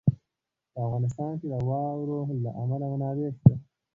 [0.73, 3.53] په افغانستان کې د واورو له امله منابع شته.